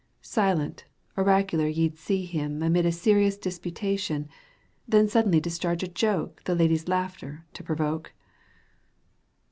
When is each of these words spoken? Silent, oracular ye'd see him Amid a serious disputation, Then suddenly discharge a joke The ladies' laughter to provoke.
Silent, 0.23 0.85
oracular 1.15 1.67
ye'd 1.67 1.95
see 1.95 2.25
him 2.25 2.63
Amid 2.63 2.87
a 2.87 2.91
serious 2.91 3.37
disputation, 3.37 4.27
Then 4.87 5.07
suddenly 5.07 5.39
discharge 5.39 5.83
a 5.83 5.87
joke 5.87 6.41
The 6.45 6.55
ladies' 6.55 6.87
laughter 6.87 7.45
to 7.53 7.63
provoke. 7.63 8.11